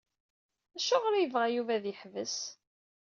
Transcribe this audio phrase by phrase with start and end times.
[0.77, 2.37] Acuɣer i yebɣa Yuba ad yeḥbes?